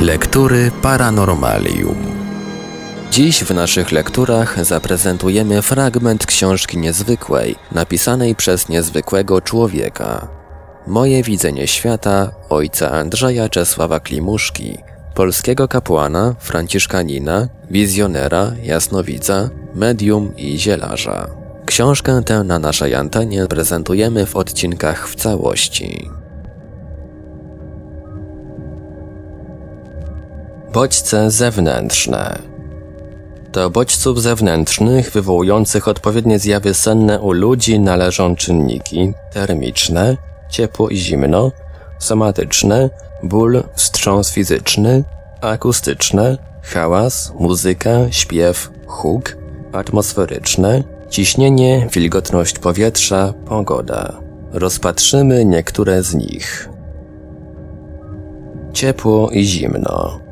[0.00, 1.96] Lektury Paranormalium.
[3.10, 10.28] Dziś w naszych lekturach zaprezentujemy fragment książki niezwykłej, napisanej przez niezwykłego człowieka.
[10.86, 14.78] Moje widzenie świata ojca Andrzeja Czesława Klimuszki,
[15.14, 21.28] polskiego kapłana, franciszkanina, wizjonera, jasnowidza, medium i zielarza.
[21.66, 26.19] Książkę tę na naszej antenie prezentujemy w odcinkach w całości.
[30.72, 32.38] Bodźce zewnętrzne.
[33.52, 40.16] Do bodźców zewnętrznych wywołujących odpowiednie zjawy senne u ludzi należą czynniki termiczne,
[40.48, 41.52] ciepło i zimno,
[41.98, 42.90] somatyczne,
[43.22, 45.04] ból, wstrząs fizyczny,
[45.40, 49.36] akustyczne, hałas, muzyka, śpiew, huk,
[49.72, 54.20] atmosferyczne, ciśnienie, wilgotność powietrza, pogoda.
[54.52, 56.68] Rozpatrzymy niektóre z nich.
[58.72, 60.29] Ciepło i zimno.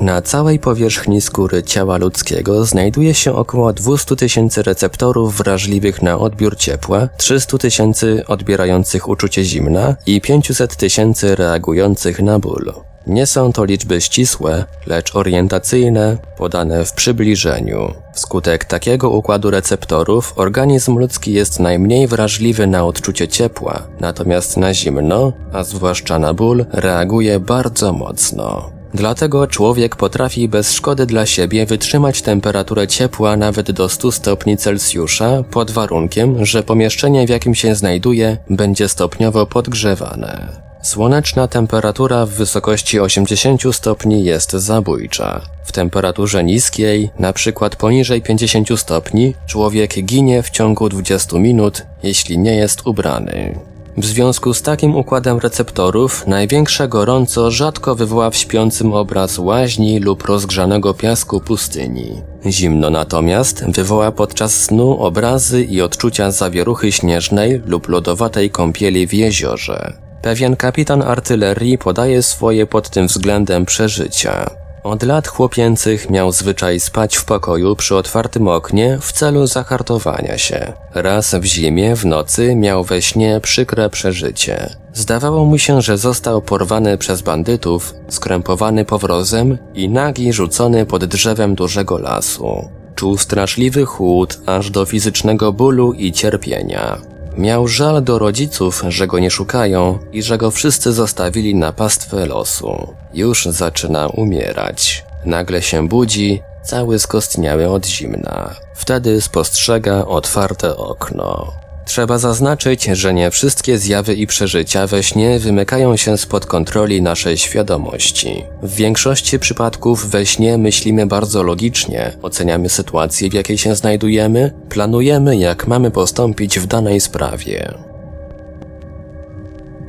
[0.00, 6.56] Na całej powierzchni skóry ciała ludzkiego znajduje się około 200 tysięcy receptorów wrażliwych na odbiór
[6.56, 12.72] ciepła, 300 tysięcy odbierających uczucie zimna i 500 tysięcy reagujących na ból.
[13.06, 17.94] Nie są to liczby ścisłe, lecz orientacyjne, podane w przybliżeniu.
[18.14, 25.32] Wskutek takiego układu receptorów organizm ludzki jest najmniej wrażliwy na odczucie ciepła, natomiast na zimno,
[25.52, 28.77] a zwłaszcza na ból, reaguje bardzo mocno.
[28.94, 35.42] Dlatego człowiek potrafi bez szkody dla siebie wytrzymać temperaturę ciepła nawet do 100 stopni Celsjusza
[35.50, 40.68] pod warunkiem, że pomieszczenie w jakim się znajduje będzie stopniowo podgrzewane.
[40.82, 45.40] Słoneczna temperatura w wysokości 80 stopni jest zabójcza.
[45.64, 52.38] W temperaturze niskiej, na przykład poniżej 50 stopni, człowiek ginie w ciągu 20 minut, jeśli
[52.38, 53.58] nie jest ubrany.
[53.98, 60.24] W związku z takim układem receptorów, największe gorąco rzadko wywoła w śpiącym obraz łaźni lub
[60.24, 62.22] rozgrzanego piasku pustyni.
[62.46, 69.92] Zimno natomiast wywoła podczas snu obrazy i odczucia zawieruchy śnieżnej lub lodowatej kąpieli w jeziorze.
[70.22, 74.50] Pewien kapitan artylerii podaje swoje pod tym względem przeżycia.
[74.82, 80.72] Od lat chłopięcych miał zwyczaj spać w pokoju przy otwartym oknie w celu zahartowania się.
[80.94, 84.70] Raz w zimie, w nocy miał we śnie przykre przeżycie.
[84.92, 91.54] Zdawało mu się, że został porwany przez bandytów, skrępowany powrozem i nagi rzucony pod drzewem
[91.54, 92.68] dużego lasu.
[92.94, 96.98] Czuł straszliwy chłód aż do fizycznego bólu i cierpienia.
[97.38, 102.26] Miał żal do rodziców, że go nie szukają i że go wszyscy zostawili na pastwę
[102.26, 102.94] losu.
[103.14, 105.04] Już zaczyna umierać.
[105.24, 108.54] Nagle się budzi, cały skostniały od zimna.
[108.74, 111.52] Wtedy spostrzega otwarte okno.
[111.88, 117.38] Trzeba zaznaczyć, że nie wszystkie zjawy i przeżycia we śnie wymykają się spod kontroli naszej
[117.38, 118.44] świadomości.
[118.62, 125.36] W większości przypadków we śnie myślimy bardzo logicznie, oceniamy sytuację, w jakiej się znajdujemy, planujemy,
[125.36, 127.74] jak mamy postąpić w danej sprawie.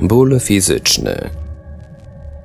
[0.00, 1.30] Ból fizyczny.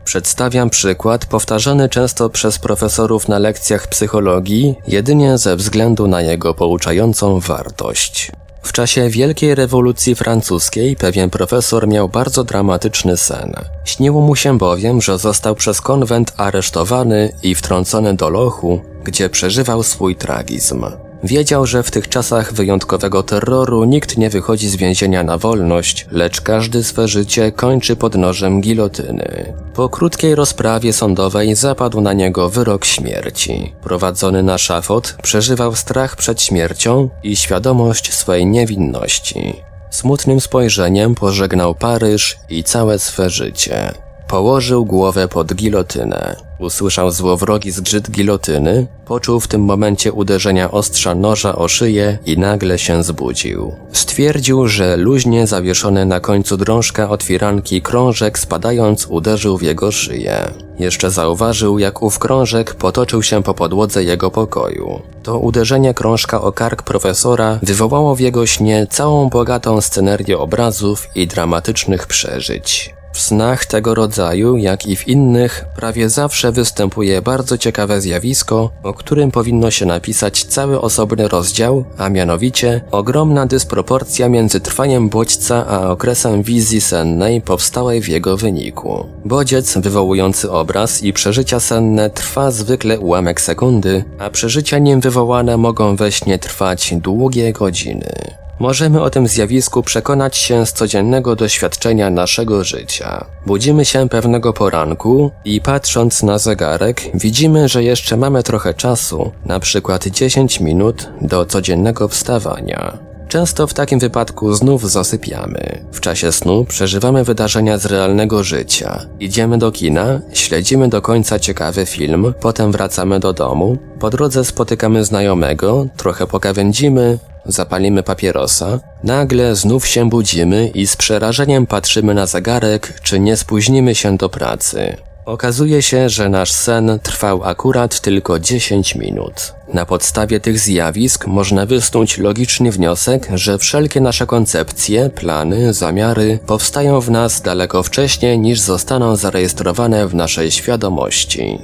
[0.06, 7.40] Przedstawiam przykład powtarzany często przez profesorów na lekcjach psychologii, jedynie ze względu na jego pouczającą
[7.40, 8.32] wartość.
[8.66, 13.54] W czasie Wielkiej Rewolucji Francuskiej pewien profesor miał bardzo dramatyczny sen.
[13.86, 19.84] Śniło mu się bowiem, że został przez konwent aresztowany i wtrącony do lochu, gdzie przeżywał
[19.84, 20.86] swój tragizm.
[21.26, 26.42] Wiedział, że w tych czasach wyjątkowego terroru nikt nie wychodzi z więzienia na wolność, lecz
[26.42, 29.54] każdy swe życie kończy pod nożem gilotyny.
[29.74, 33.74] Po krótkiej rozprawie sądowej zapadł na niego wyrok śmierci.
[33.84, 39.56] Prowadzony na szafot, przeżywał strach przed śmiercią i świadomość swojej niewinności.
[39.90, 43.92] Smutnym spojrzeniem pożegnał Paryż i całe swe życie.
[44.28, 46.45] Położył głowę pod gilotynę.
[46.60, 52.80] Usłyszał złowrogi zgrzyt gilotyny, poczuł w tym momencie uderzenia ostrza noża o szyję i nagle
[52.80, 53.72] się zbudził.
[53.92, 60.52] Stwierdził, że luźnie zawieszony na końcu drążka od firanki krążek spadając uderzył w jego szyję.
[60.80, 65.02] Jeszcze zauważył, jak ów krążek potoczył się po podłodze jego pokoju.
[65.24, 71.28] To uderzenie krążka o kark profesora wywołało w jego śnie całą bogatą scenerię obrazów i
[71.28, 72.96] dramatycznych przeżyć.
[73.16, 78.94] W snach tego rodzaju, jak i w innych, prawie zawsze występuje bardzo ciekawe zjawisko, o
[78.94, 85.90] którym powinno się napisać cały osobny rozdział, a mianowicie ogromna dysproporcja między trwaniem bodźca a
[85.90, 89.06] okresem wizji sennej powstałej w jego wyniku.
[89.26, 95.96] Bodziec wywołujący obraz i przeżycia senne trwa zwykle ułamek sekundy, a przeżycia nim wywołane mogą
[95.96, 98.45] we śnie trwać długie godziny.
[98.60, 103.26] Możemy o tym zjawisku przekonać się z codziennego doświadczenia naszego życia.
[103.46, 109.60] Budzimy się pewnego poranku i patrząc na zegarek, widzimy, że jeszcze mamy trochę czasu, na
[109.60, 113.05] przykład 10 minut do codziennego wstawania.
[113.28, 115.86] Często w takim wypadku znów zasypiamy.
[115.92, 119.06] W czasie snu przeżywamy wydarzenia z realnego życia.
[119.20, 125.06] Idziemy do kina, śledzimy do końca ciekawy film, potem wracamy do domu, po drodze spotykamy
[125.06, 133.00] znajomego, trochę pokawędzimy, zapalimy papierosa, nagle znów się budzimy i z przerażeniem patrzymy na zegarek,
[133.02, 134.98] czy nie spóźnimy się do pracy.
[135.26, 139.54] Okazuje się, że nasz sen trwał akurat tylko 10 minut.
[139.74, 147.02] Na podstawie tych zjawisk można wysnuć logiczny wniosek, że wszelkie nasze koncepcje, plany, zamiary powstają
[147.02, 151.60] w nas daleko wcześniej niż zostaną zarejestrowane w naszej świadomości.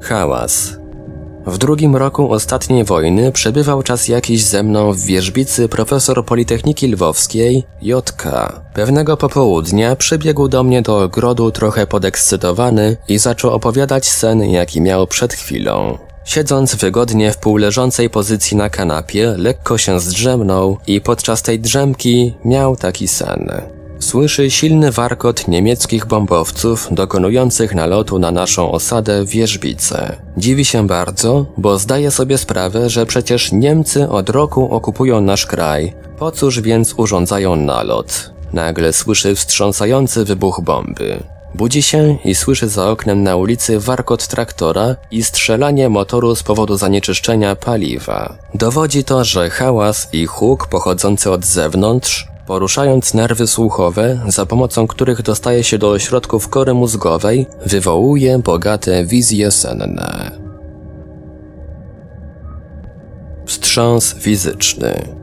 [0.00, 0.85] Hałas.
[1.46, 7.64] W drugim roku ostatniej wojny przebywał czas jakiś ze mną w wierzbicy profesor Politechniki Lwowskiej,
[7.82, 8.24] JK.
[8.74, 15.06] Pewnego popołudnia przybiegł do mnie do ogrodu trochę podekscytowany i zaczął opowiadać sen, jaki miał
[15.06, 15.98] przed chwilą.
[16.24, 22.76] Siedząc wygodnie w półleżącej pozycji na kanapie, lekko się zdrzemnął i podczas tej drzemki miał
[22.76, 23.75] taki sen.
[23.98, 30.16] Słyszy silny warkot niemieckich bombowców dokonujących nalotu na naszą osadę w Wierzbice.
[30.36, 35.94] Dziwi się bardzo, bo zdaje sobie sprawę, że przecież Niemcy od roku okupują nasz kraj.
[36.18, 38.30] Po cóż więc urządzają nalot?
[38.52, 41.22] Nagle słyszy wstrząsający wybuch bomby.
[41.54, 46.76] Budzi się i słyszy za oknem na ulicy warkot traktora i strzelanie motoru z powodu
[46.76, 48.34] zanieczyszczenia paliwa.
[48.54, 55.22] Dowodzi to, że hałas i huk pochodzący od zewnątrz Poruszając nerwy słuchowe, za pomocą których
[55.22, 60.30] dostaje się do ośrodków kory mózgowej, wywołuje bogate wizje senne.
[63.46, 65.16] Wstrząs fizyczny.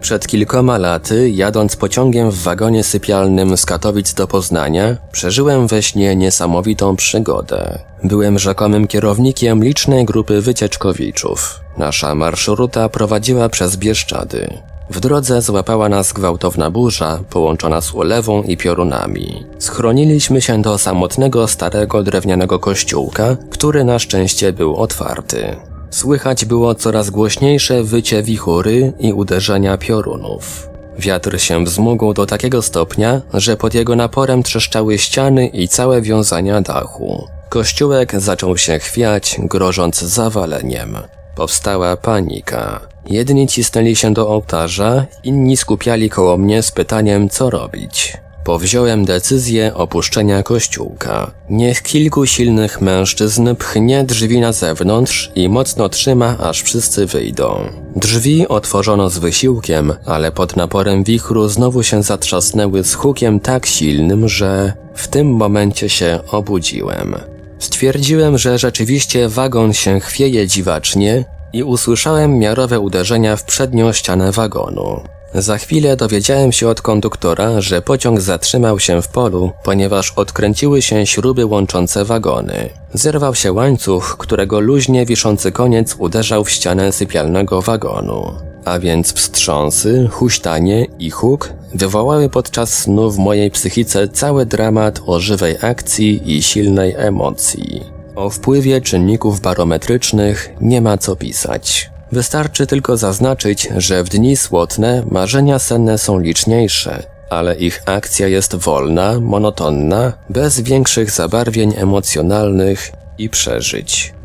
[0.00, 6.16] Przed kilkoma laty, jadąc pociągiem w wagonie sypialnym z Katowic do Poznania, przeżyłem we śnie
[6.16, 7.78] niesamowitą przygodę.
[8.04, 11.60] Byłem rzekomym kierownikiem licznej grupy wycieczkowiczów.
[11.78, 14.75] Nasza marszruta prowadziła przez Bieszczady.
[14.90, 19.44] W drodze złapała nas gwałtowna burza, połączona z ulewą i piorunami.
[19.58, 25.56] Schroniliśmy się do samotnego, starego, drewnianego kościółka, który na szczęście był otwarty.
[25.90, 30.68] Słychać było coraz głośniejsze wycie wichury i uderzenia piorunów.
[30.98, 36.60] Wiatr się wzmógł do takiego stopnia, że pod jego naporem trzeszczały ściany i całe wiązania
[36.60, 37.28] dachu.
[37.48, 40.98] Kościółek zaczął się chwiać, grożąc zawaleniem.
[41.36, 42.80] Powstała panika.
[43.06, 48.16] Jedni cisnęli się do ołtarza, inni skupiali koło mnie z pytaniem, co robić.
[48.44, 51.30] Powziąłem decyzję opuszczenia kościółka.
[51.50, 57.60] Niech kilku silnych mężczyzn pchnie drzwi na zewnątrz i mocno trzyma, aż wszyscy wyjdą.
[57.96, 64.28] Drzwi otworzono z wysiłkiem, ale pod naporem wichru znowu się zatrzasnęły z hukiem tak silnym,
[64.28, 67.35] że w tym momencie się obudziłem.
[67.58, 75.00] Stwierdziłem, że rzeczywiście wagon się chwieje dziwacznie i usłyszałem miarowe uderzenia w przednią ścianę wagonu.
[75.34, 81.06] Za chwilę dowiedziałem się od konduktora, że pociąg zatrzymał się w polu, ponieważ odkręciły się
[81.06, 82.68] śruby łączące wagony.
[82.94, 88.32] Zerwał się łańcuch, którego luźnie wiszący koniec uderzał w ścianę sypialnego wagonu.
[88.66, 95.20] A więc wstrząsy, huśtanie i huk wywołały podczas snu w mojej psychice cały dramat o
[95.20, 97.84] żywej akcji i silnej emocji.
[98.16, 101.90] O wpływie czynników barometrycznych nie ma co pisać.
[102.12, 108.54] Wystarczy tylko zaznaczyć, że w dni słotne marzenia senne są liczniejsze, ale ich akcja jest
[108.54, 114.15] wolna, monotonna, bez większych zabarwień emocjonalnych i przeżyć.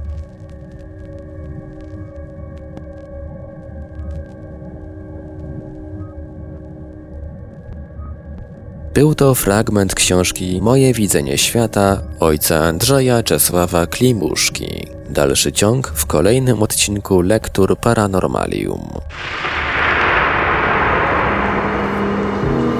[8.93, 14.87] Był to fragment książki Moje widzenie świata ojca Andrzeja Czesława Klimuszki.
[15.09, 18.89] Dalszy ciąg w kolejnym odcinku Lektur Paranormalium.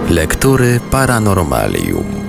[0.10, 2.21] Lektury Paranormalium.